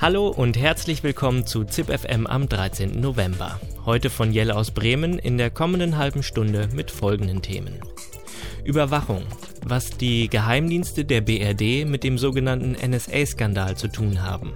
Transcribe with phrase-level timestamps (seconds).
[0.00, 2.98] Hallo und herzlich willkommen zu ZIP FM am 13.
[3.02, 3.60] November.
[3.84, 7.74] Heute von Jelle aus Bremen in der kommenden halben Stunde mit folgenden Themen.
[8.64, 9.24] Überwachung,
[9.62, 14.54] was die Geheimdienste der BRD mit dem sogenannten NSA-Skandal zu tun haben.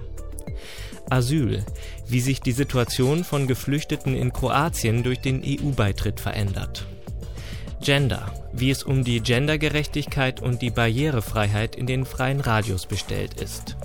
[1.11, 1.63] Asyl,
[2.07, 6.87] wie sich die Situation von Geflüchteten in Kroatien durch den EU-Beitritt verändert.
[7.83, 13.77] Gender, wie es um die Gendergerechtigkeit und die Barrierefreiheit in den freien Radios bestellt ist.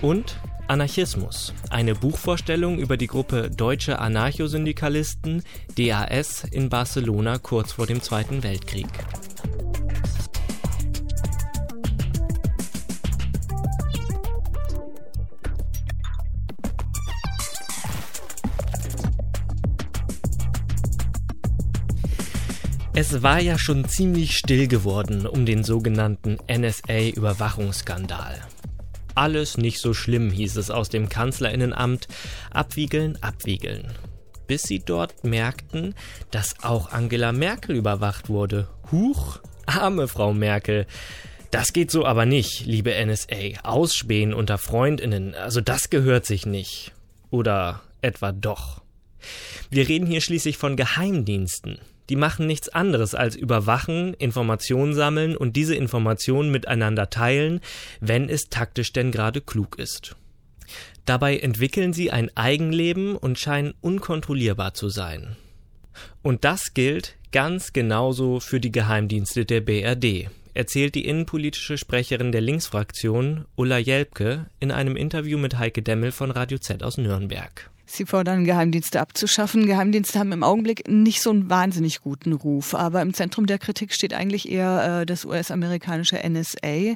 [0.00, 0.36] Und
[0.72, 5.42] Anarchismus, eine Buchvorstellung über die Gruppe Deutsche Anarchosyndikalisten
[5.76, 8.88] DAS in Barcelona kurz vor dem Zweiten Weltkrieg.
[22.94, 28.40] Es war ja schon ziemlich still geworden um den sogenannten NSA-Überwachungsskandal.
[29.14, 32.08] Alles nicht so schlimm, hieß es aus dem Kanzlerinnenamt.
[32.50, 33.92] Abwiegeln, abwiegeln.
[34.46, 35.94] Bis sie dort merkten,
[36.30, 38.68] dass auch Angela Merkel überwacht wurde.
[38.90, 40.86] Huch, arme Frau Merkel.
[41.50, 43.62] Das geht so aber nicht, liebe NSA.
[43.62, 46.92] Ausspähen unter Freundinnen, also das gehört sich nicht.
[47.30, 48.82] Oder etwa doch.
[49.70, 51.78] Wir reden hier schließlich von Geheimdiensten.
[52.08, 57.60] Die machen nichts anderes als überwachen, Informationen sammeln und diese Informationen miteinander teilen,
[58.00, 60.16] wenn es taktisch denn gerade klug ist.
[61.04, 65.36] Dabei entwickeln sie ein Eigenleben und scheinen unkontrollierbar zu sein.
[66.22, 72.40] Und das gilt ganz genauso für die Geheimdienste der BRD, erzählt die innenpolitische Sprecherin der
[72.40, 77.71] Linksfraktion, Ulla Jelpke, in einem Interview mit Heike Demmel von Radio Z aus Nürnberg.
[77.94, 79.66] Sie fordern, Geheimdienste abzuschaffen.
[79.66, 83.92] Geheimdienste haben im Augenblick nicht so einen wahnsinnig guten Ruf, aber im Zentrum der Kritik
[83.92, 86.56] steht eigentlich eher äh, das US-amerikanische NSA.
[86.66, 86.94] Äh,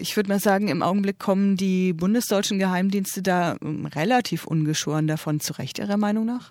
[0.00, 5.38] ich würde mal sagen, im Augenblick kommen die bundesdeutschen Geheimdienste da äh, relativ ungeschoren davon
[5.38, 6.50] zurecht, Ihrer Meinung nach?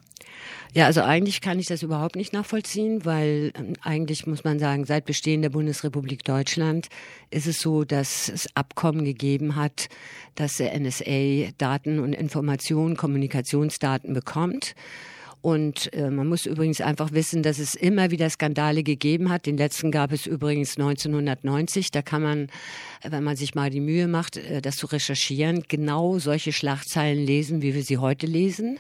[0.73, 4.85] Ja, also eigentlich kann ich das überhaupt nicht nachvollziehen, weil ähm, eigentlich muss man sagen,
[4.85, 6.89] seit Bestehen der Bundesrepublik Deutschland
[7.31, 9.87] ist es so, dass es Abkommen gegeben hat,
[10.35, 14.75] dass der NSA Daten und Informationen, Kommunikationsdaten bekommt.
[15.41, 19.45] Und äh, man muss übrigens einfach wissen, dass es immer wieder Skandale gegeben hat.
[19.45, 21.91] Den letzten gab es übrigens 1990.
[21.91, 22.47] Da kann man,
[23.03, 27.61] wenn man sich mal die Mühe macht, äh, das zu recherchieren, genau solche Schlagzeilen lesen,
[27.61, 28.79] wie wir sie heute lesen.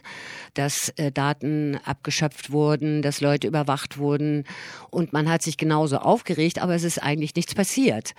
[0.53, 4.43] Dass äh, Daten abgeschöpft wurden, dass Leute überwacht wurden.
[4.89, 8.13] Und man hat sich genauso aufgeregt, aber es ist eigentlich nichts passiert.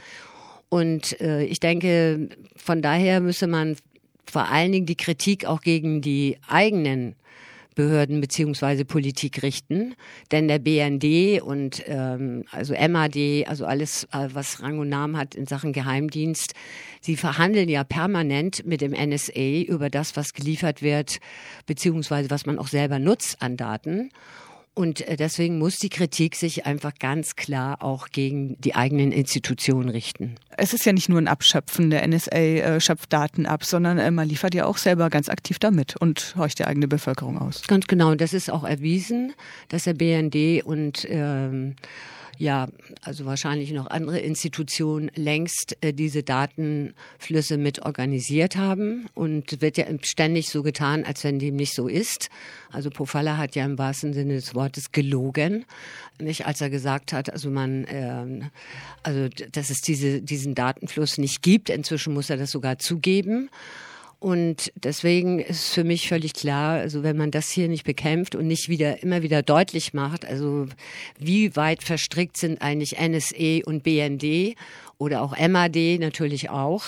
[0.68, 3.76] Und äh, ich denke, von daher müsse man
[4.30, 7.14] vor allen Dingen die Kritik auch gegen die eigenen
[7.76, 9.94] Behörden beziehungsweise Politik richten.
[10.32, 15.36] Denn der BND und ähm, also MAD, also alles, äh, was Rang und Namen hat
[15.36, 16.54] in Sachen Geheimdienst,
[17.00, 21.18] sie verhandeln ja permanent mit dem NSA über das, was geliefert wird,
[21.66, 24.10] beziehungsweise was man auch selber nutzt an Daten.
[24.78, 29.88] Und äh, deswegen muss die Kritik sich einfach ganz klar auch gegen die eigenen Institutionen
[29.88, 30.34] richten.
[30.58, 34.10] Es ist ja nicht nur ein Abschöpfen, der NSA äh, schöpft Daten ab, sondern äh,
[34.10, 37.62] man liefert ja auch selber ganz aktiv damit und horcht die eigene Bevölkerung aus.
[37.66, 39.32] Ganz genau, und das ist auch erwiesen,
[39.70, 41.76] dass der BND und ähm,
[42.38, 42.68] ja,
[43.02, 49.86] also wahrscheinlich noch andere Institutionen längst äh, diese Datenflüsse mit organisiert haben und wird ja
[50.02, 52.28] ständig so getan, als wenn dem nicht so ist.
[52.70, 55.64] Also Pofalla hat ja im wahrsten Sinne des Wortes gelogen,
[56.20, 58.48] nicht als er gesagt hat, also man, äh,
[59.02, 61.70] also dass es diese, diesen Datenfluss nicht gibt.
[61.70, 63.50] Inzwischen muss er das sogar zugeben.
[64.18, 68.46] Und deswegen ist für mich völlig klar, also wenn man das hier nicht bekämpft und
[68.46, 70.66] nicht wieder immer wieder deutlich macht, also
[71.18, 74.56] wie weit verstrickt sind eigentlich NSE und BND
[74.98, 76.86] oder auch MAD natürlich auch,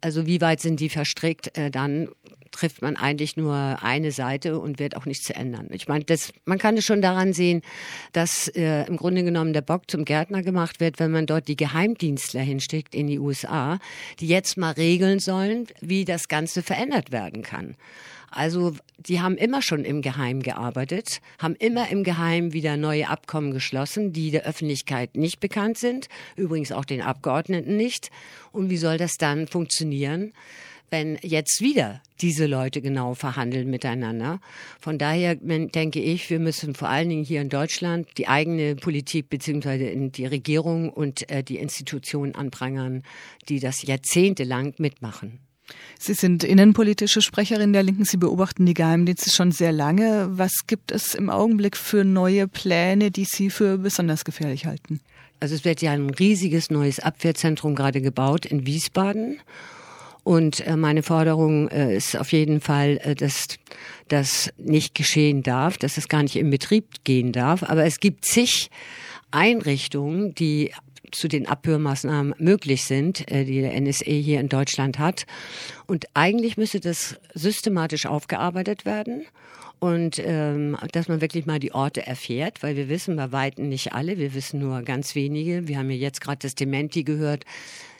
[0.00, 2.08] also wie weit sind die verstrickt, äh, dann
[2.50, 5.68] trifft man eigentlich nur eine Seite und wird auch nichts zu ändern.
[5.70, 6.04] Ich meine,
[6.44, 7.62] man kann es schon daran sehen,
[8.12, 11.56] dass äh, im Grunde genommen der Bock zum Gärtner gemacht wird, wenn man dort die
[11.56, 13.78] Geheimdienstler hinsteckt in die USA,
[14.20, 17.76] die jetzt mal regeln sollen, wie das Ganze verändert werden kann.
[18.30, 23.52] Also die haben immer schon im Geheim gearbeitet, haben immer im Geheim wieder neue Abkommen
[23.52, 28.10] geschlossen, die der Öffentlichkeit nicht bekannt sind, übrigens auch den Abgeordneten nicht.
[28.52, 30.32] Und wie soll das dann funktionieren?
[30.90, 34.40] Wenn jetzt wieder diese Leute genau verhandeln miteinander.
[34.80, 39.30] Von daher denke ich, wir müssen vor allen Dingen hier in Deutschland die eigene Politik
[39.30, 43.02] beziehungsweise die Regierung und äh, die Institutionen anprangern,
[43.48, 45.40] die das jahrzehntelang mitmachen.
[45.98, 48.04] Sie sind innenpolitische Sprecherin der Linken.
[48.04, 50.28] Sie beobachten die Geheimdienste schon sehr lange.
[50.30, 55.00] Was gibt es im Augenblick für neue Pläne, die Sie für besonders gefährlich halten?
[55.40, 59.40] Also es wird ja ein riesiges neues Abwehrzentrum gerade gebaut in Wiesbaden.
[60.24, 63.58] Und äh, meine Forderung äh, ist auf jeden Fall, äh, dass
[64.08, 67.62] das nicht geschehen darf, dass es gar nicht in Betrieb gehen darf.
[67.62, 68.70] Aber es gibt zig
[69.30, 70.72] Einrichtungen, die
[71.10, 75.24] zu den Abhörmaßnahmen möglich sind, die der NSA hier in Deutschland hat.
[75.86, 79.24] Und eigentlich müsste das systematisch aufgearbeitet werden
[79.78, 83.92] und ähm, dass man wirklich mal die Orte erfährt, weil wir wissen bei Weitem nicht
[83.92, 85.68] alle, wir wissen nur ganz wenige.
[85.68, 87.44] Wir haben ja jetzt gerade das Dementi gehört,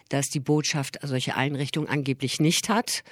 [0.09, 3.03] dass die Botschaft solche Einrichtungen angeblich nicht hat.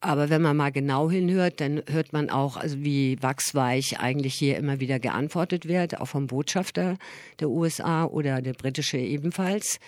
[0.00, 4.56] Aber wenn man mal genau hinhört, dann hört man auch, also wie wachsweich eigentlich hier
[4.56, 6.98] immer wieder geantwortet wird, auch vom Botschafter
[7.38, 9.78] der USA oder der britische ebenfalls.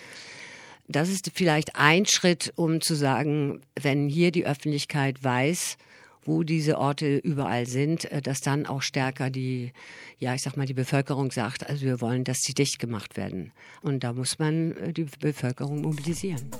[0.87, 5.79] Das ist vielleicht ein Schritt, um zu sagen, wenn hier die Öffentlichkeit weiß,
[6.25, 9.73] wo diese Orte überall sind, äh, dass dann auch stärker die,
[10.19, 13.53] ja, ich sag mal, die Bevölkerung sagt, also wir wollen, dass sie dicht gemacht werden.
[13.83, 16.51] Und da muss man äh, die Bevölkerung mobilisieren.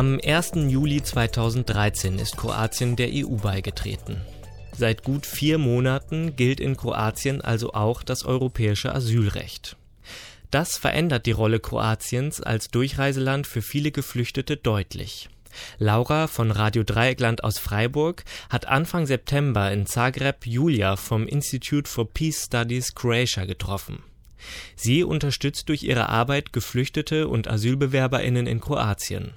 [0.00, 0.52] Am 1.
[0.70, 4.22] Juli 2013 ist Kroatien der EU beigetreten.
[4.74, 9.76] Seit gut vier Monaten gilt in Kroatien also auch das europäische Asylrecht.
[10.50, 15.28] Das verändert die Rolle Kroatiens als Durchreiseland für viele Geflüchtete deutlich.
[15.76, 22.08] Laura von Radio Dreieckland aus Freiburg hat Anfang September in Zagreb Julia vom Institute for
[22.08, 24.02] Peace Studies Croatia getroffen.
[24.76, 29.34] Sie unterstützt durch ihre Arbeit Geflüchtete und Asylbewerberinnen in Kroatien.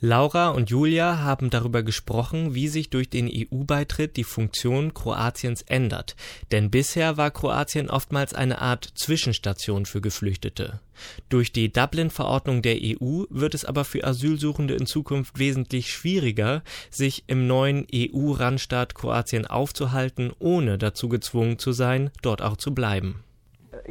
[0.00, 6.16] Laura und Julia haben darüber gesprochen, wie sich durch den EU-Beitritt die Funktion Kroatiens ändert,
[6.50, 10.80] denn bisher war Kroatien oftmals eine Art Zwischenstation für Geflüchtete.
[11.28, 17.24] Durch die Dublin-Verordnung der EU wird es aber für Asylsuchende in Zukunft wesentlich schwieriger, sich
[17.26, 23.24] im neuen EU-Randstaat Kroatien aufzuhalten, ohne dazu gezwungen zu sein, dort auch zu bleiben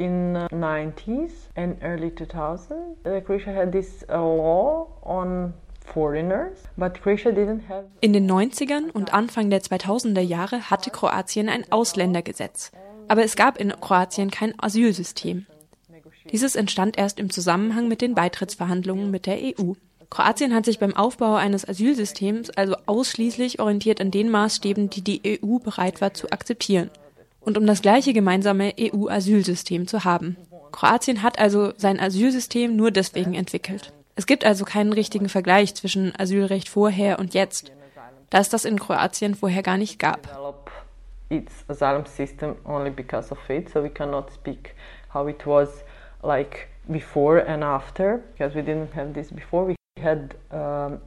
[0.01, 5.53] in the 90s and early 2000s, Croatia had this uh, law on
[8.01, 12.71] in den 90ern und Anfang der 2000er Jahre hatte Kroatien ein Ausländergesetz,
[13.09, 15.47] aber es gab in Kroatien kein Asylsystem.
[16.31, 19.73] Dieses entstand erst im Zusammenhang mit den Beitrittsverhandlungen mit der EU.
[20.09, 25.41] Kroatien hat sich beim Aufbau eines Asylsystems also ausschließlich orientiert an den Maßstäben, die die
[25.43, 26.89] EU bereit war zu akzeptieren
[27.41, 30.37] und um das gleiche gemeinsame EU-Asylsystem zu haben.
[30.71, 33.91] Kroatien hat also sein Asylsystem nur deswegen entwickelt.
[34.15, 37.71] Es gibt also keinen richtigen Vergleich zwischen Asylrecht vorher und jetzt,
[38.29, 40.27] da es das in Kroatien vorher gar nicht gab.
[41.29, 44.75] Its asylum system only because of it, so we cannot speak
[45.13, 45.83] how it was
[46.21, 49.65] like before and after, because we didn't have this before.
[49.65, 50.99] We had um,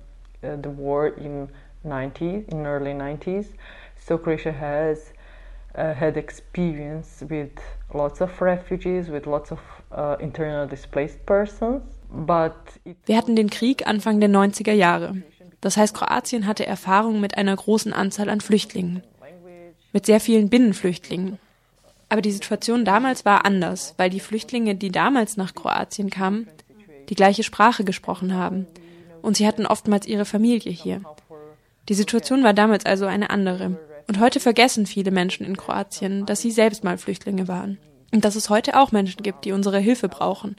[0.42, 1.50] uh, the war in
[1.84, 3.48] 90s, in early 90s,
[3.98, 5.12] so Croatia has
[5.76, 7.50] uh, had experience with
[7.92, 9.58] lots of refugees, with lots of
[9.92, 11.82] uh, internal displaced persons.
[13.06, 15.16] Wir hatten den Krieg Anfang der 90er Jahre.
[15.60, 19.02] Das heißt, Kroatien hatte Erfahrung mit einer großen Anzahl an Flüchtlingen.
[19.92, 21.38] Mit sehr vielen Binnenflüchtlingen.
[22.08, 26.48] Aber die Situation damals war anders, weil die Flüchtlinge, die damals nach Kroatien kamen,
[27.08, 28.66] die gleiche Sprache gesprochen haben.
[29.22, 31.02] Und sie hatten oftmals ihre Familie hier.
[31.88, 33.76] Die Situation war damals also eine andere.
[34.06, 37.78] Und heute vergessen viele Menschen in Kroatien, dass sie selbst mal Flüchtlinge waren.
[38.12, 40.56] Und dass es heute auch Menschen gibt, die unsere Hilfe brauchen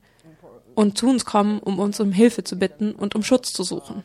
[0.75, 4.03] und zu uns kommen, um uns um Hilfe zu bitten und um Schutz zu suchen.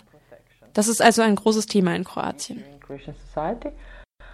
[0.73, 2.63] Das ist also ein großes Thema in Kroatien.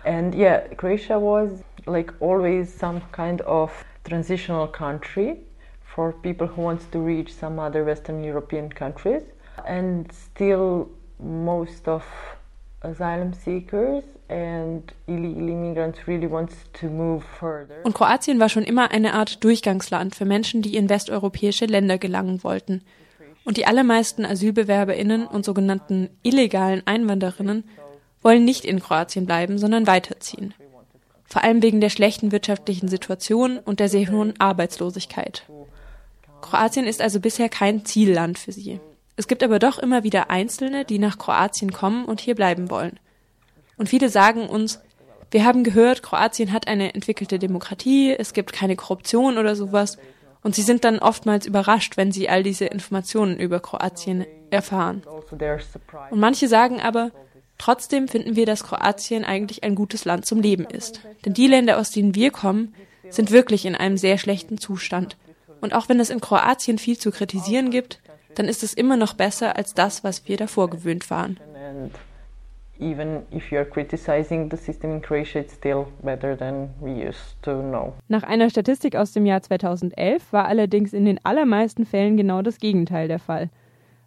[0.04, 3.72] And yeah, Croatia was like always some kind of
[4.04, 5.38] transitional country
[5.82, 9.22] for people who wants to reach some other Western European countries.
[9.64, 12.04] And still most of
[17.84, 22.42] und Kroatien war schon immer eine Art Durchgangsland für Menschen, die in westeuropäische Länder gelangen
[22.42, 22.82] wollten.
[23.44, 27.62] Und die allermeisten Asylbewerberinnen und sogenannten illegalen Einwanderinnen
[28.22, 30.52] wollen nicht in Kroatien bleiben, sondern weiterziehen.
[31.24, 35.44] Vor allem wegen der schlechten wirtschaftlichen Situation und der sehr hohen Arbeitslosigkeit.
[36.40, 38.80] Kroatien ist also bisher kein Zielland für sie.
[39.16, 43.00] Es gibt aber doch immer wieder Einzelne, die nach Kroatien kommen und hier bleiben wollen.
[43.78, 44.80] Und viele sagen uns,
[45.30, 49.98] wir haben gehört, Kroatien hat eine entwickelte Demokratie, es gibt keine Korruption oder sowas.
[50.42, 55.02] Und sie sind dann oftmals überrascht, wenn sie all diese Informationen über Kroatien erfahren.
[56.10, 57.10] Und manche sagen aber,
[57.58, 61.00] trotzdem finden wir, dass Kroatien eigentlich ein gutes Land zum Leben ist.
[61.24, 62.74] Denn die Länder, aus denen wir kommen,
[63.08, 65.16] sind wirklich in einem sehr schlechten Zustand.
[65.60, 67.98] Und auch wenn es in Kroatien viel zu kritisieren gibt,
[68.36, 71.38] dann ist es immer noch besser als das, was wir davor gewöhnt waren.
[78.08, 82.58] Nach einer Statistik aus dem Jahr 2011 war allerdings in den allermeisten Fällen genau das
[82.58, 83.48] Gegenteil der Fall.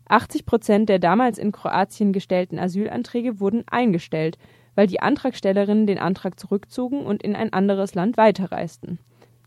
[0.08, 4.38] 80 Prozent der damals in Kroatien gestellten Asylanträge wurden eingestellt,
[4.76, 9.00] weil die Antragstellerinnen den Antrag zurückzogen und in ein anderes Land weiterreisten.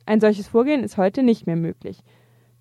[0.05, 2.01] Ein solches Vorgehen ist heute nicht mehr möglich.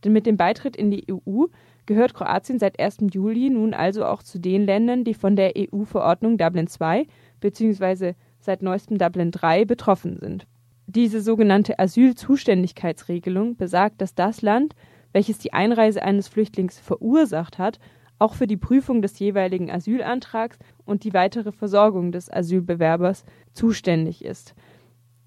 [0.03, 1.45] Denn mit dem Beitritt in die EU
[1.85, 2.97] gehört Kroatien seit 1.
[3.11, 7.07] Juli nun also auch zu den Ländern, die von der EU-Verordnung Dublin II
[7.39, 8.13] bzw.
[8.39, 10.47] seit neuestem Dublin III betroffen sind.
[10.87, 14.75] Diese sogenannte Asylzuständigkeitsregelung besagt, dass das Land,
[15.13, 17.79] welches die Einreise eines Flüchtlings verursacht hat,
[18.19, 24.53] auch für die Prüfung des jeweiligen Asylantrags und die weitere Versorgung des Asylbewerbers zuständig ist.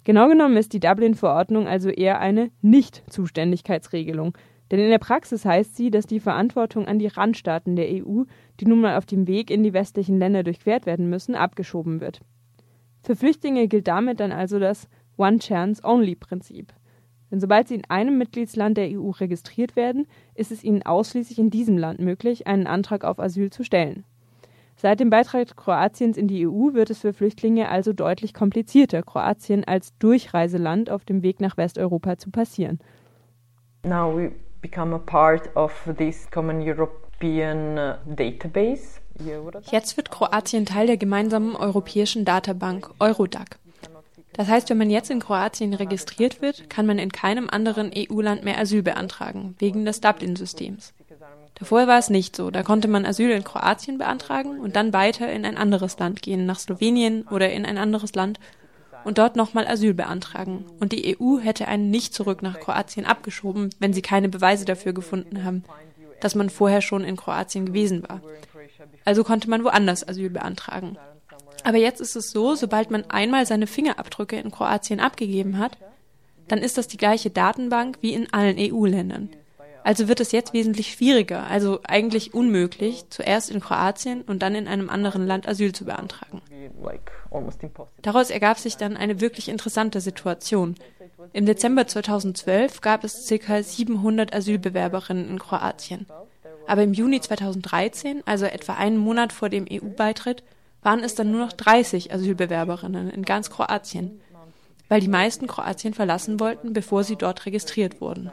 [0.04, 4.36] Genau genommen ist die Dublin-Verordnung also eher eine Nicht-Zuständigkeitsregelung,
[4.76, 8.24] denn in der Praxis heißt sie, dass die Verantwortung an die Randstaaten der EU,
[8.60, 12.20] die nun mal auf dem Weg in die westlichen Länder durchquert werden müssen, abgeschoben wird.
[13.02, 16.72] Für Flüchtlinge gilt damit dann also das One-Chance-Only-Prinzip.
[17.30, 21.50] Denn sobald sie in einem Mitgliedsland der EU registriert werden, ist es ihnen ausschließlich in
[21.50, 24.04] diesem Land möglich, einen Antrag auf Asyl zu stellen.
[24.76, 29.64] Seit dem Beitritt Kroatiens in die EU wird es für Flüchtlinge also deutlich komplizierter, Kroatien
[29.64, 32.80] als Durchreiseland auf dem Weg nach Westeuropa zu passieren.
[33.84, 34.32] Now we
[34.64, 38.98] become a part of this common European uh, database.
[39.70, 43.58] Jetzt wird Kroatien Teil der gemeinsamen europäischen Datenbank Eurodac.
[44.32, 48.42] Das heißt, wenn man jetzt in Kroatien registriert wird, kann man in keinem anderen EU-Land
[48.42, 50.94] mehr Asyl beantragen, wegen des Dublin-Systems.
[51.54, 52.50] Davor war es nicht so.
[52.50, 56.46] Da konnte man Asyl in Kroatien beantragen und dann weiter in ein anderes Land gehen,
[56.46, 58.40] nach Slowenien oder in ein anderes Land
[59.04, 60.64] und dort nochmal Asyl beantragen.
[60.80, 64.92] Und die EU hätte einen nicht zurück nach Kroatien abgeschoben, wenn sie keine Beweise dafür
[64.92, 65.64] gefunden haben,
[66.20, 68.20] dass man vorher schon in Kroatien gewesen war.
[69.04, 70.96] Also konnte man woanders Asyl beantragen.
[71.62, 75.78] Aber jetzt ist es so, sobald man einmal seine Fingerabdrücke in Kroatien abgegeben hat,
[76.48, 79.30] dann ist das die gleiche Datenbank wie in allen EU-Ländern.
[79.84, 84.66] Also wird es jetzt wesentlich schwieriger, also eigentlich unmöglich, zuerst in Kroatien und dann in
[84.66, 86.40] einem anderen Land Asyl zu beantragen.
[88.00, 90.74] Daraus ergab sich dann eine wirklich interessante Situation.
[91.34, 93.62] Im Dezember 2012 gab es ca.
[93.62, 96.06] 700 Asylbewerberinnen in Kroatien.
[96.66, 100.42] Aber im Juni 2013, also etwa einen Monat vor dem EU-Beitritt,
[100.82, 104.20] waren es dann nur noch 30 Asylbewerberinnen in ganz Kroatien,
[104.88, 108.30] weil die meisten Kroatien verlassen wollten, bevor sie dort registriert wurden.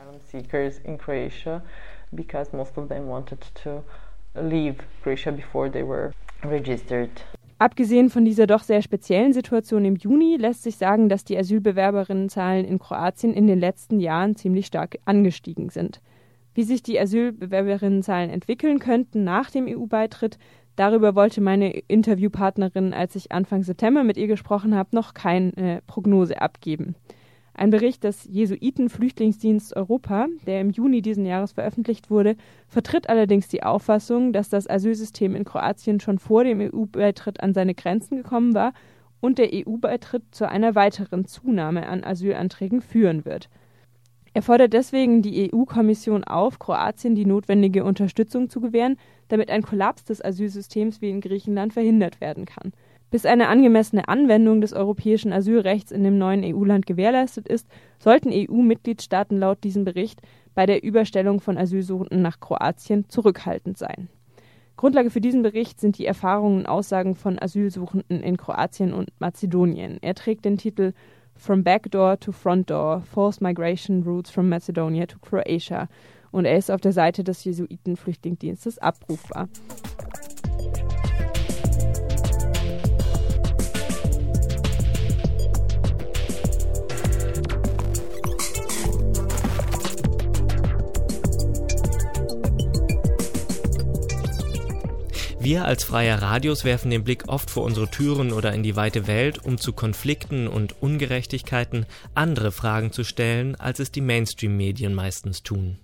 [2.12, 3.84] Because most of them wanted to
[4.36, 6.12] leave Croatia before they were
[6.44, 7.10] registered.
[7.60, 12.66] Abgesehen von dieser doch sehr speziellen Situation im Juni lässt sich sagen, dass die Asylbewerberinnenzahlen
[12.66, 16.02] in Kroatien in den letzten Jahren ziemlich stark angestiegen sind.
[16.56, 20.40] Wie sich die Asylbewerberinnenzahlen entwickeln könnten nach dem EU-Beitritt,
[20.76, 26.42] darüber wollte meine Interviewpartnerin, als ich Anfang September mit ihr gesprochen habe, noch keine Prognose
[26.42, 26.96] abgeben.
[27.54, 32.36] Ein Bericht des Jesuiten-Flüchtlingsdienst Europa, der im Juni diesen Jahres veröffentlicht wurde,
[32.68, 37.76] vertritt allerdings die Auffassung, dass das Asylsystem in Kroatien schon vor dem EU-Beitritt an seine
[37.76, 38.74] Grenzen gekommen war
[39.20, 43.50] und der EU-Beitritt zu einer weiteren Zunahme an Asylanträgen führen wird.
[44.34, 50.06] Er fordert deswegen die EU-Kommission auf, Kroatien die notwendige Unterstützung zu gewähren, damit ein Kollaps
[50.06, 52.72] des Asylsystems wie in Griechenland verhindert werden kann.
[53.12, 57.68] Bis eine angemessene Anwendung des europäischen Asylrechts in dem neuen EU-Land gewährleistet ist,
[58.00, 60.22] sollten EU-Mitgliedstaaten laut diesem Bericht
[60.56, 64.08] bei der Überstellung von Asylsuchenden nach Kroatien zurückhaltend sein.
[64.78, 69.98] Grundlage für diesen Bericht sind die Erfahrungen und Aussagen von Asylsuchenden in Kroatien und Mazedonien.
[70.02, 70.94] Er trägt den Titel
[71.36, 75.90] From Backdoor to Front Door: Forced Migration Routes from Macedonia to Croatia
[76.32, 79.50] und er ist auf der Seite des Jesuiten-Flüchtlingsdienstes abrufbar.
[95.44, 99.08] Wir als freier Radios werfen den Blick oft vor unsere Türen oder in die weite
[99.08, 105.42] Welt, um zu Konflikten und Ungerechtigkeiten andere Fragen zu stellen, als es die Mainstream-Medien meistens
[105.42, 105.80] tun.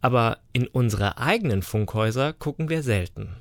[0.00, 3.34] Aber in unsere eigenen Funkhäuser gucken wir selten.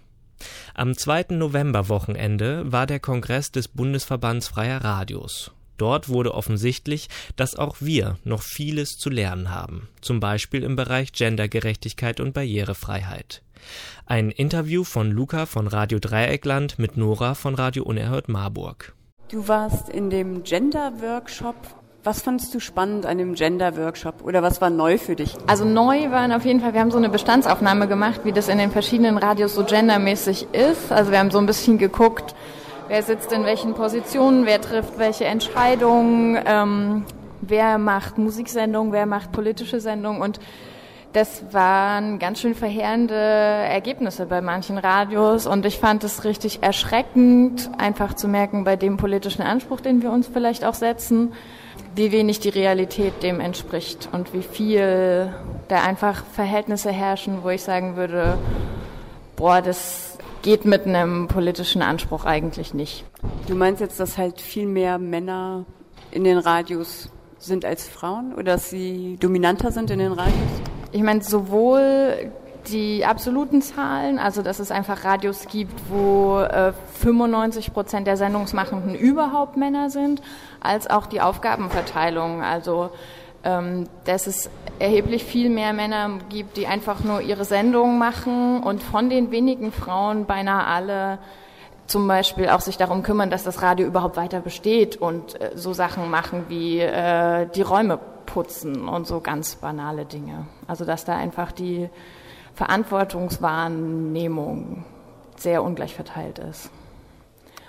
[0.73, 1.35] Am 2.
[1.35, 5.51] November-Wochenende war der Kongress des Bundesverbands Freier Radios.
[5.77, 11.13] Dort wurde offensichtlich, dass auch wir noch vieles zu lernen haben, zum Beispiel im Bereich
[11.13, 13.43] Gendergerechtigkeit und Barrierefreiheit.
[14.05, 18.93] Ein Interview von Luca von Radio Dreieckland mit Nora von Radio Unerhört Marburg.
[19.29, 21.55] Du warst in dem Gender-Workshop
[22.03, 25.35] was fandest du spannend an dem Gender-Workshop oder was war neu für dich?
[25.45, 28.57] Also neu waren auf jeden Fall, wir haben so eine Bestandsaufnahme gemacht, wie das in
[28.57, 30.91] den verschiedenen Radios so gendermäßig ist.
[30.91, 32.33] Also wir haben so ein bisschen geguckt,
[32.87, 37.05] wer sitzt in welchen Positionen, wer trifft welche Entscheidungen, ähm,
[37.41, 40.39] wer macht Musiksendungen, wer macht politische Sendungen und
[41.13, 47.69] das waren ganz schön verheerende Ergebnisse bei manchen Radios und ich fand es richtig erschreckend,
[47.77, 51.33] einfach zu merken, bei dem politischen Anspruch, den wir uns vielleicht auch setzen,
[51.95, 55.33] wie wenig die Realität dem entspricht und wie viel
[55.67, 58.37] da einfach Verhältnisse herrschen, wo ich sagen würde,
[59.35, 63.03] boah, das geht mit einem politischen Anspruch eigentlich nicht.
[63.47, 65.65] Du meinst jetzt, dass halt viel mehr Männer
[66.11, 70.70] in den Radios sind als Frauen oder dass sie dominanter sind in den Radios?
[70.91, 72.31] Ich meine, sowohl
[72.67, 78.93] die absoluten Zahlen, also dass es einfach Radios gibt, wo äh, 95 Prozent der Sendungsmachenden
[78.95, 80.21] überhaupt Männer sind,
[80.59, 82.43] als auch die Aufgabenverteilung.
[82.43, 82.91] Also
[83.43, 88.83] ähm, dass es erheblich viel mehr Männer gibt, die einfach nur ihre Sendungen machen und
[88.83, 91.17] von den wenigen Frauen beinahe alle
[91.87, 95.73] zum Beispiel auch sich darum kümmern, dass das Radio überhaupt weiter besteht und äh, so
[95.73, 97.99] Sachen machen wie äh, die Räume
[98.33, 100.45] putzen und so ganz banale Dinge.
[100.67, 101.89] Also dass da einfach die
[102.53, 104.85] Verantwortungswahrnehmung
[105.35, 106.69] sehr ungleich verteilt ist.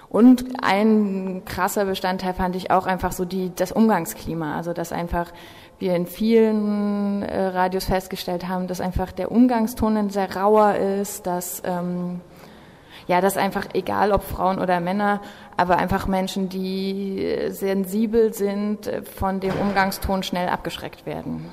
[0.09, 4.57] Und ein krasser Bestandteil fand ich auch einfach so die, das Umgangsklima.
[4.57, 5.33] Also, dass einfach
[5.79, 11.63] wir in vielen äh, Radios festgestellt haben, dass einfach der Umgangston sehr rauer ist, dass,
[11.65, 12.21] ähm,
[13.13, 15.21] ja, dass einfach egal ob Frauen oder Männer,
[15.59, 21.45] aber einfach Menschen, die sensibel sind, äh, von dem Umgangston schnell abgeschreckt werden.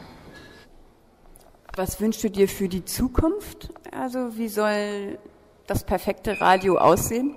[1.76, 3.74] Was wünschst du dir für die Zukunft?
[3.92, 5.20] Also wie soll
[5.68, 7.36] das perfekte Radio aussehen?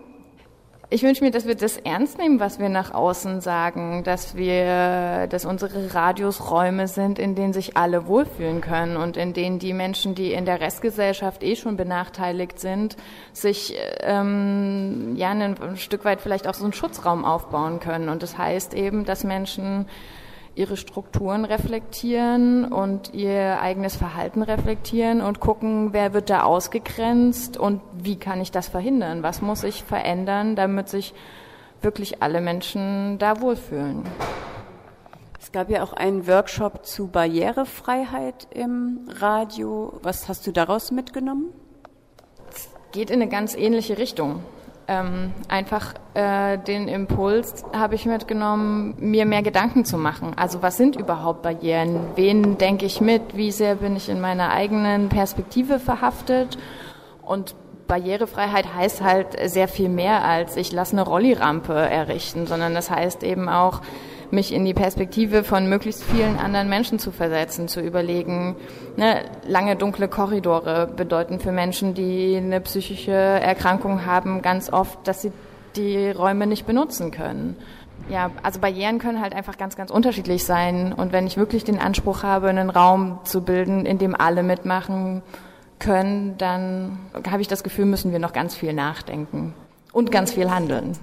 [0.92, 5.26] Ich wünsche mir, dass wir das ernst nehmen, was wir nach außen sagen, dass wir,
[5.26, 9.72] dass unsere Radios Räume sind, in denen sich alle wohlfühlen können und in denen die
[9.72, 12.98] Menschen, die in der Restgesellschaft eh schon benachteiligt sind,
[13.32, 18.10] sich ähm, ja ein Stück weit vielleicht auch so einen Schutzraum aufbauen können.
[18.10, 19.86] Und das heißt eben, dass Menschen
[20.54, 27.80] ihre Strukturen reflektieren und ihr eigenes Verhalten reflektieren und gucken, wer wird da ausgegrenzt und
[27.94, 29.22] wie kann ich das verhindern?
[29.22, 31.14] Was muss ich verändern, damit sich
[31.80, 34.04] wirklich alle Menschen da wohlfühlen?
[35.40, 39.98] Es gab ja auch einen Workshop zu Barrierefreiheit im Radio.
[40.02, 41.46] Was hast du daraus mitgenommen?
[42.50, 44.42] Es geht in eine ganz ähnliche Richtung
[44.92, 50.32] ähm, einfach äh, den Impuls habe ich mitgenommen, mir mehr Gedanken zu machen.
[50.36, 52.00] Also was sind überhaupt Barrieren?
[52.16, 53.36] Wen denke ich mit?
[53.36, 56.58] Wie sehr bin ich in meiner eigenen Perspektive verhaftet?
[57.22, 57.54] Und
[57.86, 63.22] Barrierefreiheit heißt halt sehr viel mehr als ich lasse eine Rollirampe errichten, sondern das heißt
[63.22, 63.80] eben auch,
[64.32, 68.56] mich in die Perspektive von möglichst vielen anderen Menschen zu versetzen, zu überlegen,
[68.96, 75.22] ne, lange dunkle Korridore bedeuten für Menschen, die eine psychische Erkrankung haben, ganz oft, dass
[75.22, 75.32] sie
[75.76, 77.56] die Räume nicht benutzen können.
[78.08, 80.92] Ja, also Barrieren können halt einfach ganz, ganz unterschiedlich sein.
[80.92, 85.22] Und wenn ich wirklich den Anspruch habe, einen Raum zu bilden, in dem alle mitmachen
[85.78, 86.98] können, dann
[87.30, 89.54] habe ich das Gefühl, müssen wir noch ganz viel nachdenken
[89.92, 90.96] und ganz viel handeln.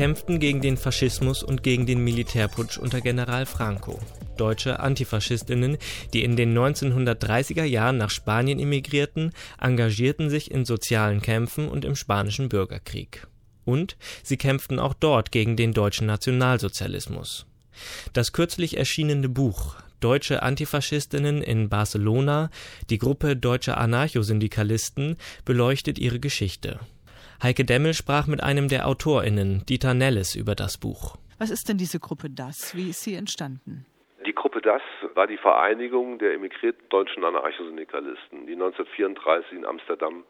[0.00, 4.00] Kämpften gegen den Faschismus und gegen den Militärputsch unter General Franco.
[4.38, 5.76] Deutsche Antifaschistinnen,
[6.14, 11.96] die in den 1930er Jahren nach Spanien emigrierten, engagierten sich in sozialen Kämpfen und im
[11.96, 13.26] Spanischen Bürgerkrieg.
[13.66, 17.44] Und sie kämpften auch dort gegen den deutschen Nationalsozialismus.
[18.14, 22.48] Das kürzlich erschienene Buch Deutsche Antifaschistinnen in Barcelona,
[22.88, 26.80] die Gruppe deutscher Anarchosyndikalisten, beleuchtet ihre Geschichte.
[27.42, 31.16] Heike Demmel sprach mit einem der AutorInnen, Dieter Nelles, über das Buch.
[31.38, 32.76] Was ist denn diese Gruppe DAS?
[32.76, 33.86] Wie ist sie entstanden?
[34.26, 34.82] Die Gruppe DAS
[35.14, 40.24] war die Vereinigung der emigrierten deutschen Anarchosyndikalisten, die 1934 in Amsterdam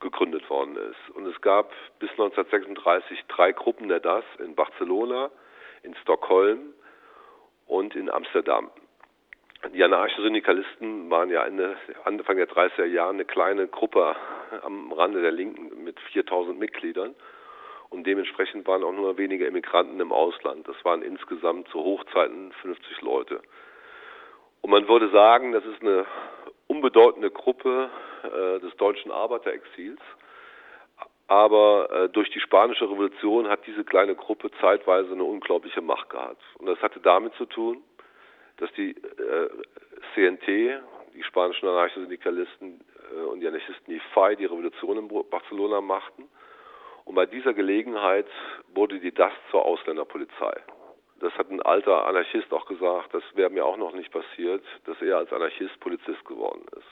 [0.00, 1.14] gegründet worden ist.
[1.14, 5.30] Und es gab bis 1936 drei Gruppen der DAS in Barcelona,
[5.82, 6.60] in Stockholm
[7.66, 8.70] und in Amsterdam.
[9.74, 14.14] Die Anarcho-Syndikalisten waren ja Ende, Anfang der 30er Jahre eine kleine Gruppe
[14.62, 17.14] am Rande der Linken mit 4000 Mitgliedern
[17.90, 20.68] und dementsprechend waren auch nur wenige Emigranten im Ausland.
[20.68, 23.42] Das waren insgesamt zu Hochzeiten 50 Leute.
[24.60, 26.06] Und man würde sagen, das ist eine
[26.68, 27.90] unbedeutende Gruppe
[28.22, 30.00] äh, des deutschen Arbeiterexils.
[31.26, 36.42] Aber äh, durch die spanische Revolution hat diese kleine Gruppe zeitweise eine unglaubliche Macht gehabt.
[36.58, 37.82] Und das hatte damit zu tun,
[38.58, 39.48] dass die äh,
[40.14, 40.82] CNT,
[41.14, 46.28] die spanischen Anarchosyndikalisten äh, und die Anarchisten die FAI die Revolution in Barcelona machten.
[47.04, 48.26] Und bei dieser Gelegenheit
[48.74, 50.60] wurde die DAS zur Ausländerpolizei.
[51.20, 55.00] Das hat ein alter Anarchist auch gesagt, das wäre mir auch noch nicht passiert, dass
[55.00, 56.86] er als Anarchist Polizist geworden ist.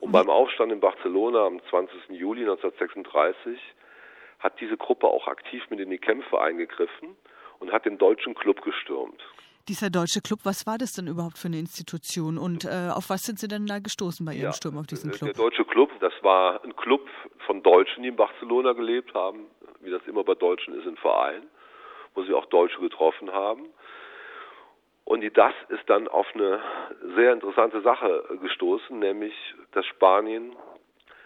[0.00, 2.10] Und beim Aufstand in Barcelona am 20.
[2.10, 3.58] Juli 1936
[4.38, 7.16] hat diese Gruppe auch aktiv mit in die Kämpfe eingegriffen
[7.58, 9.20] und hat den deutschen Club gestürmt.
[9.68, 13.22] Dieser deutsche Club, was war das denn überhaupt für eine Institution und äh, auf was
[13.24, 15.34] sind Sie denn da gestoßen bei Ihrem ja, Sturm auf diesen Club?
[15.34, 17.06] Der deutsche Club, das war ein Club
[17.44, 19.46] von Deutschen, die in Barcelona gelebt haben,
[19.80, 21.42] wie das immer bei Deutschen ist, ein Verein,
[22.14, 23.66] wo sie auch Deutsche getroffen haben.
[25.04, 26.60] Und die DAS ist dann auf eine
[27.16, 29.34] sehr interessante Sache gestoßen, nämlich
[29.72, 30.56] dass Spanien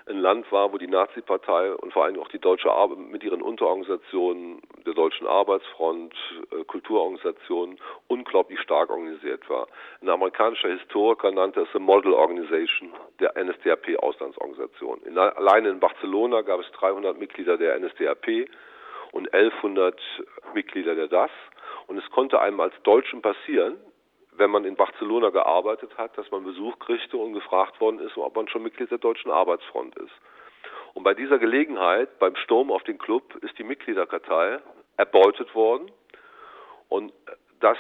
[0.06, 3.42] ein Land war, wo die Nazi-Partei und vor allem auch die deutsche Arbeit mit ihren
[3.42, 6.14] Unterorganisationen, der Deutschen Arbeitsfront,
[6.50, 9.68] äh, Kulturorganisationen unglaublich stark organisiert war.
[10.00, 15.02] Ein amerikanischer Historiker nannte es eine Model Organization der NSDAP-Auslandsorganisation.
[15.04, 18.48] In, alleine in Barcelona gab es 300 Mitglieder der NSDAP
[19.12, 20.00] und 1100
[20.54, 21.30] Mitglieder der DAS.
[21.86, 23.76] Und es konnte einem als Deutschen passieren,
[24.42, 28.34] wenn man in Barcelona gearbeitet hat, dass man Besuch kriegte und gefragt worden ist, ob
[28.34, 30.12] man schon Mitglied der Deutschen Arbeitsfront ist.
[30.94, 34.58] Und bei dieser Gelegenheit, beim Sturm auf den Club, ist die Mitgliederkartei
[34.96, 35.92] erbeutet worden.
[36.88, 37.12] Und
[37.60, 37.78] das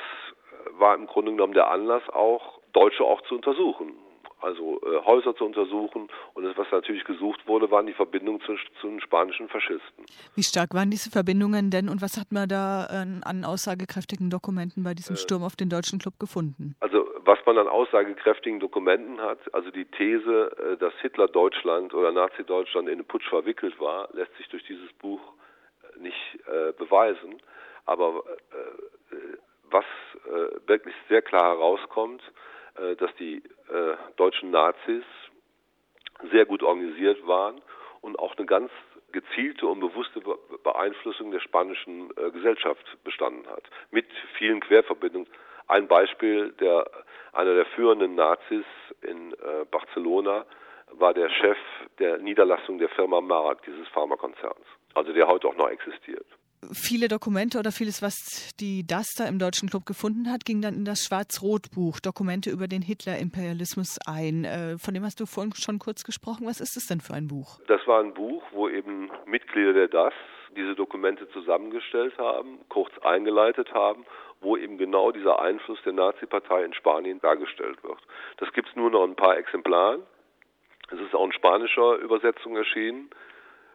[0.78, 3.96] war im Grunde genommen der Anlass auch, Deutsche auch zu untersuchen
[4.42, 6.08] also äh, Häuser zu untersuchen.
[6.34, 10.04] Und das, was natürlich gesucht wurde, waren die Verbindungen zu, zu, den spanischen Faschisten.
[10.34, 14.82] Wie stark waren diese Verbindungen denn und was hat man da äh, an aussagekräftigen Dokumenten
[14.82, 16.74] bei diesem äh, Sturm auf den deutschen Club gefunden?
[16.80, 22.12] Also was man an aussagekräftigen Dokumenten hat, also die These, äh, dass Hitler Deutschland oder
[22.12, 25.20] Nazi-Deutschland in den Putsch verwickelt war, lässt sich durch dieses Buch
[25.82, 27.40] äh, nicht äh, beweisen.
[27.84, 28.22] Aber
[29.70, 29.84] was
[30.66, 32.22] wirklich sehr klar herauskommt,
[32.96, 35.04] dass die äh, deutschen Nazis
[36.30, 37.60] sehr gut organisiert waren
[38.00, 38.70] und auch eine ganz
[39.12, 40.20] gezielte und bewusste
[40.62, 43.64] Beeinflussung der spanischen äh, Gesellschaft bestanden hat.
[43.90, 44.06] Mit
[44.38, 45.28] vielen Querverbindungen.
[45.68, 46.90] Ein Beispiel, der,
[47.32, 48.64] einer der führenden Nazis
[49.02, 50.44] in äh, Barcelona
[50.92, 51.58] war der Chef
[51.98, 54.66] der Niederlassung der Firma Mark, dieses Pharmakonzerns.
[54.94, 56.26] Also der heute auch noch existiert
[56.70, 60.84] viele Dokumente oder vieles, was die DASTA im Deutschen Club gefunden hat, ging dann in
[60.84, 64.44] das Schwarz-Rot-Buch, Dokumente über den Hitler-Imperialismus ein.
[64.44, 66.46] Äh, von dem hast du vorhin schon kurz gesprochen.
[66.46, 67.58] Was ist das denn für ein Buch?
[67.66, 70.14] Das war ein Buch, wo eben Mitglieder der DAS
[70.56, 74.04] diese Dokumente zusammengestellt haben, kurz eingeleitet haben,
[74.40, 77.98] wo eben genau dieser Einfluss der Nazi-Partei in Spanien dargestellt wird.
[78.38, 80.02] Das gibt es nur noch ein paar Exemplaren.
[80.90, 83.08] Es ist auch in spanischer Übersetzung erschienen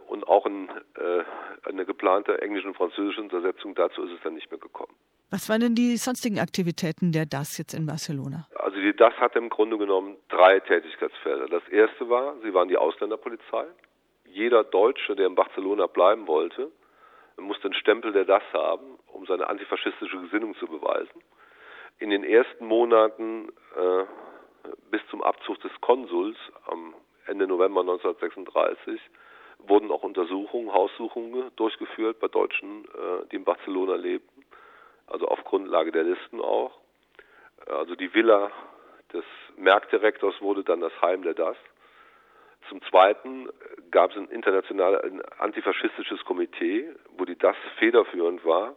[0.08, 1.24] und auch in, äh,
[1.70, 3.76] eine geplante englische und französische Übersetzung.
[3.76, 4.93] Dazu ist es dann nicht mehr gekommen.
[5.30, 8.48] Was waren denn die sonstigen Aktivitäten der DAS jetzt in Barcelona?
[8.56, 11.48] Also die DAS hatte im Grunde genommen drei Tätigkeitsfelder.
[11.48, 13.65] Das erste war, sie waren die Ausländerpolizei.
[14.26, 16.72] Jeder Deutsche, der in Barcelona bleiben wollte,
[17.38, 21.22] musste einen Stempel der DAS haben, um seine antifaschistische Gesinnung zu beweisen.
[22.00, 24.06] In den ersten Monaten äh,
[24.91, 26.93] bis zum Abzug des Konsuls am
[27.26, 29.02] Ende November 1936
[29.60, 34.46] wurden auch Untersuchungen, Haussuchungen durchgeführt bei Deutschen, äh, die in Barcelona lebten,
[35.08, 36.78] also auf Grundlage der Listen auch.
[37.65, 38.52] Also die Villa
[39.13, 39.26] des
[39.58, 41.58] Merkdirektors wurde dann das Heim der DAS.
[42.70, 43.50] Zum Zweiten
[43.91, 48.76] gab es ein internationales ein antifaschistisches Komitee, wo die DAS federführend war,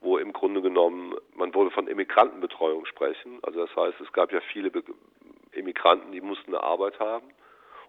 [0.00, 3.38] wo im Grunde genommen, man wollte von Immigrantenbetreuung sprechen.
[3.42, 4.70] Also das heißt, es gab ja viele
[5.52, 7.28] Immigranten, die mussten eine Arbeit haben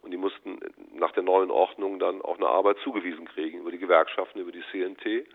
[0.01, 0.59] und die mussten
[0.93, 4.63] nach der neuen Ordnung dann auch eine Arbeit zugewiesen kriegen über die Gewerkschaften, über die
[4.71, 5.27] CNT.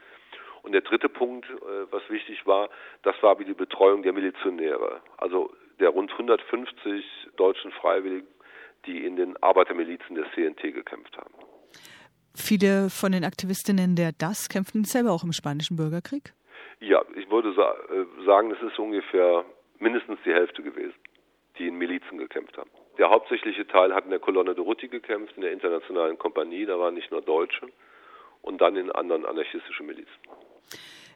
[0.62, 2.70] Und der dritte Punkt, äh, was wichtig war,
[3.02, 7.04] das war wie die Betreuung der Milizionäre, also der rund 150
[7.36, 8.28] deutschen Freiwilligen,
[8.86, 11.34] die in den Arbeitermilizen der CNT gekämpft haben.
[12.34, 16.32] Viele von den Aktivistinnen der DAS kämpften selber auch im Spanischen Bürgerkrieg?
[16.80, 19.44] Ja, ich würde äh, sagen, es ist ungefähr
[19.78, 20.94] mindestens die Hälfte gewesen,
[21.58, 22.70] die in Milizen gekämpft haben.
[22.98, 26.78] Der hauptsächliche Teil hat in der Kolonne de Rutti gekämpft, in der internationalen Kompanie, da
[26.78, 27.66] waren nicht nur Deutsche,
[28.42, 30.12] und dann in anderen anarchistischen Milizen.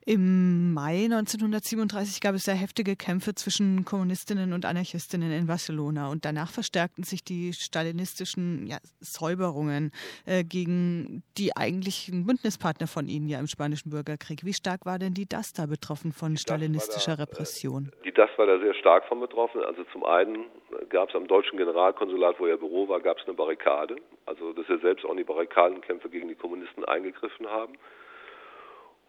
[0.08, 6.24] Im Mai 1937 gab es sehr heftige Kämpfe zwischen Kommunistinnen und Anarchistinnen in Barcelona und
[6.24, 9.92] danach verstärkten sich die stalinistischen ja, Säuberungen
[10.24, 14.46] äh, gegen die eigentlichen Bündnispartner von ihnen ja im Spanischen Bürgerkrieg.
[14.46, 17.92] Wie stark war denn die DAS da betroffen von stalinistischer da, Repression?
[18.06, 19.60] Die DAS war da sehr stark von betroffen.
[19.60, 20.46] Also zum einen
[20.88, 23.96] gab es am deutschen Generalkonsulat, wo ihr Büro war, gab es eine Barrikade.
[24.24, 27.74] Also dass wir selbst auch in die Barrikadenkämpfe gegen die Kommunisten eingegriffen haben.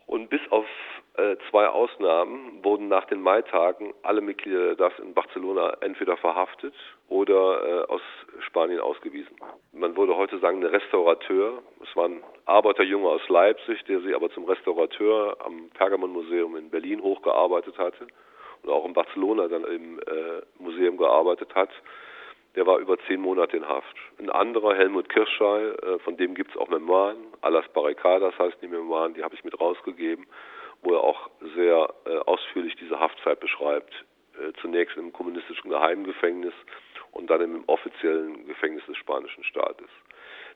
[0.09, 0.65] Und bis auf
[1.17, 6.73] äh, zwei Ausnahmen wurden nach den Maitagen alle Mitglieder das in Barcelona entweder verhaftet
[7.09, 8.01] oder äh, aus
[8.39, 9.37] Spanien ausgewiesen.
[9.71, 11.61] Man würde heute sagen, ein Restaurateur.
[11.83, 17.03] Es war ein Arbeiterjunge aus Leipzig, der sich aber zum Restaurateur am Pergamon-Museum in Berlin
[17.03, 18.07] hochgearbeitet hatte
[18.63, 21.69] und auch in Barcelona dann im äh, Museum gearbeitet hat
[22.59, 23.95] der war über zehn Monate in Haft.
[24.17, 28.67] Ein anderer, Helmut Kirschei, äh, von dem gibt es auch Memoiren, Alas Barricadas heißt die
[28.67, 30.25] Memoiren, die habe ich mit rausgegeben,
[30.81, 33.93] wo er auch sehr äh, ausführlich diese Haftzeit beschreibt.
[34.33, 36.53] Äh, zunächst im kommunistischen Geheimgefängnis
[37.11, 39.87] und dann im offiziellen Gefängnis des spanischen Staates.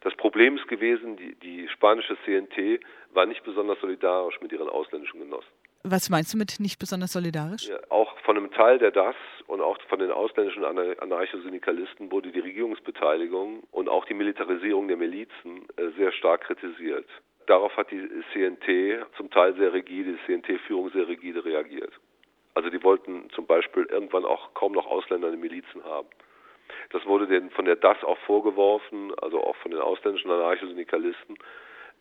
[0.01, 2.81] Das Problem ist gewesen, die, die spanische CNT
[3.13, 5.62] war nicht besonders solidarisch mit ihren ausländischen Genossen.
[5.85, 7.67] Was meinst du mit nicht besonders solidarisch?
[7.67, 9.15] Ja, auch von einem Teil der DAS
[9.47, 15.67] und auch von den ausländischen Anarchosyndikalisten wurde die Regierungsbeteiligung und auch die Militarisierung der Milizen
[15.75, 17.05] äh, sehr stark kritisiert.
[17.47, 21.91] Darauf hat die CNT zum Teil sehr rigide, die CNT-Führung sehr rigide reagiert.
[22.53, 26.07] Also die wollten zum Beispiel irgendwann auch kaum noch Ausländer in den Milizen haben.
[26.91, 31.37] Das wurde denen von der DAS auch vorgeworfen, also auch von den ausländischen Anarchosyndikalisten,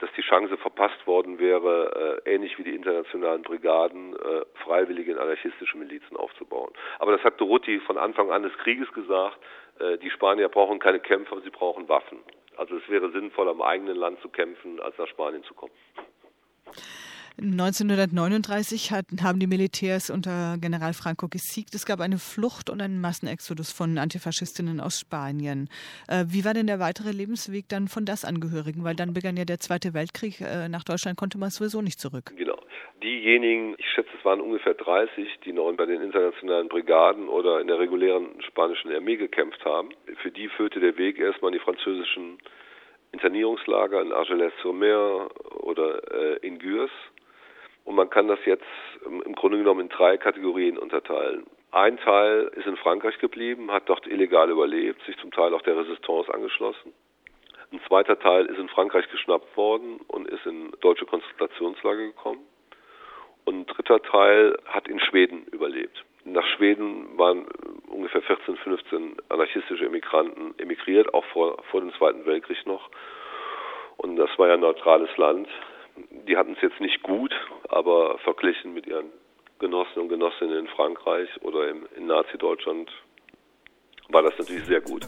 [0.03, 5.79] dass die Chance verpasst worden wäre, äh, ähnlich wie die internationalen Brigaden, äh, freiwillige anarchistische
[5.79, 6.73] Milizen aufzubauen.
[6.99, 9.39] Aber das hat Dorutti von Anfang an des Krieges gesagt,
[9.79, 12.19] äh, die Spanier brauchen keine Kämpfer, sie brauchen Waffen.
[12.57, 15.73] Also es wäre sinnvoll, am eigenen Land zu kämpfen, als nach Spanien zu kommen.
[17.41, 21.75] 1939 hat, haben die Militärs unter General Franco gesiegt.
[21.75, 25.69] Es gab eine Flucht und einen Massenexodus von Antifaschistinnen aus Spanien.
[26.09, 28.85] Äh, wie war denn der weitere Lebensweg dann von das Angehörigen?
[28.85, 30.41] Weil dann begann ja der Zweite Weltkrieg.
[30.41, 32.33] Äh, nach Deutschland konnte man sowieso nicht zurück.
[32.37, 32.59] Genau.
[33.03, 37.67] Diejenigen, ich schätze, es waren ungefähr 30, die noch bei den internationalen Brigaden oder in
[37.67, 39.89] der regulären spanischen Armee gekämpft haben,
[40.23, 42.39] für die führte der Weg erstmal in die französischen
[43.13, 45.31] Internierungslager in Argelès-sur-Mer
[45.63, 46.91] oder äh, in Gurs
[47.85, 48.65] und man kann das jetzt
[49.05, 51.47] im Grunde genommen in drei Kategorien unterteilen.
[51.73, 55.77] Ein Teil ist in Frankreich geblieben, hat dort illegal überlebt, sich zum Teil auch der
[55.77, 56.93] Resistance angeschlossen.
[57.73, 62.41] Ein zweiter Teil ist in Frankreich geschnappt worden und ist in deutsche Konzentrationslager gekommen.
[63.47, 66.05] Und ein dritter Teil hat in Schweden überlebt.
[66.25, 67.47] Nach Schweden waren
[67.89, 72.91] ungefähr 14, 15 anarchistische Emigranten emigriert, auch vor, vor dem Zweiten Weltkrieg noch.
[73.97, 75.49] Und das war ja ein neutrales Land
[76.29, 77.35] die hatten es jetzt nicht gut,
[77.69, 79.11] aber verglichen mit ihren
[79.59, 82.91] Genossen und Genossinnen in Frankreich oder im, in Nazi-Deutschland
[84.09, 85.07] war das natürlich sehr gut.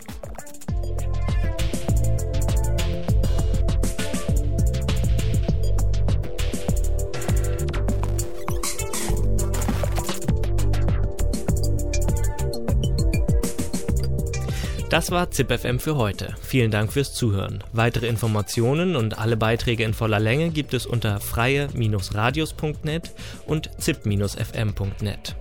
[14.94, 16.36] Das war ZipFM für heute.
[16.40, 17.64] Vielen Dank fürs Zuhören.
[17.72, 23.12] Weitere Informationen und alle Beiträge in voller Länge gibt es unter freie-radios.net
[23.44, 25.34] und zip-fm.net.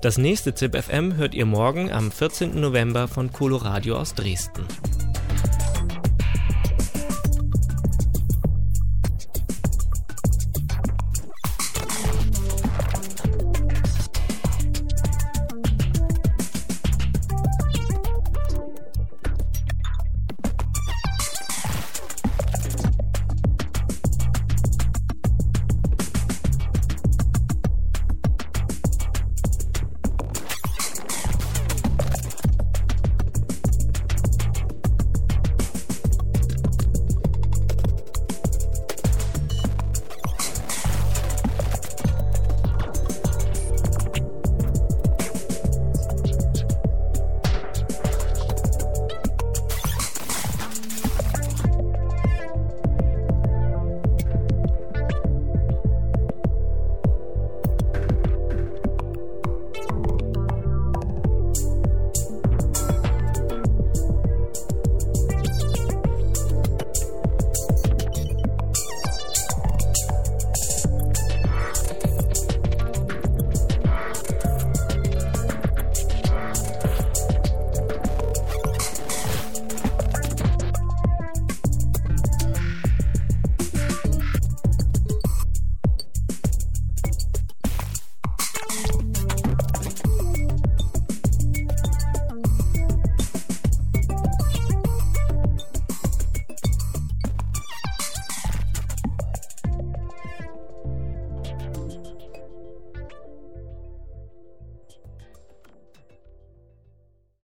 [0.00, 2.60] Das nächste ZipFM hört ihr morgen am 14.
[2.60, 4.64] November von Coloradio aus Dresden.